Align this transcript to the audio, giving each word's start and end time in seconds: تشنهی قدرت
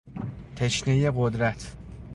تشنهی 0.55 1.11
قدرت 1.11 1.75